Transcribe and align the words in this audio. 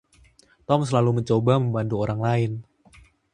Tom 0.67 0.79
selalu 0.87 1.11
mencoba 1.21 1.53
membantu 1.63 1.95
orang 2.03 2.19
lain. 2.27 2.51